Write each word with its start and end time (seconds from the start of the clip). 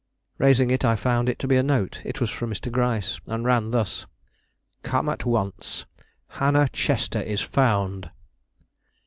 Raising 0.39 0.71
it, 0.71 0.83
I 0.83 0.95
found 0.95 1.29
it 1.29 1.37
to 1.37 1.47
be 1.47 1.57
a 1.57 1.61
note. 1.61 2.01
It 2.03 2.19
was 2.19 2.31
from 2.31 2.49
Mr. 2.49 2.71
Gryce, 2.71 3.19
and 3.27 3.45
ran 3.45 3.69
thus: 3.69 4.07
"Come 4.81 5.07
at 5.07 5.27
once; 5.27 5.85
Hannah 6.29 6.69
Chester 6.69 7.21
is 7.21 7.41
found." 7.41 8.09